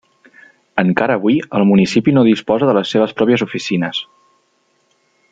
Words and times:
Encara 0.83 1.17
avui 1.19 1.35
el 1.59 1.65
municipi 1.71 2.15
no 2.15 2.23
disposa 2.29 2.69
de 2.69 2.75
les 2.81 2.93
seves 2.95 3.13
pròpies 3.19 3.43
oficines. 3.47 4.01